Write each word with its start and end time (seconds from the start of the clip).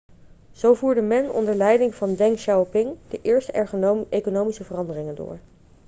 zo 0.51 0.73
voerde 0.73 1.01
men 1.01 1.33
onder 1.33 1.55
leiding 1.55 1.95
van 1.95 2.15
deng 2.15 2.35
xiaoping 2.39 2.97
de 3.07 3.19
eerste 3.21 3.51
economische 4.09 4.63
veranderingen 4.63 5.15
door 5.15 5.39